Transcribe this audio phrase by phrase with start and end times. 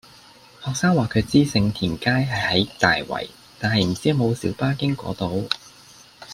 [0.65, 5.47] 學生話佢知盛田街係喺大圍，但係唔知有冇小巴經嗰度